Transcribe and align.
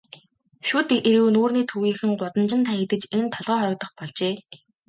Шүд 0.67 0.89
эрүү 1.09 1.27
нүүрний 1.35 1.65
төвийнхөн 1.71 2.11
гудамжинд 2.21 2.65
хаягдаж, 2.69 3.03
энд 3.17 3.29
толгой 3.35 3.57
хоргодох 3.59 3.91
болжээ. 3.97 4.35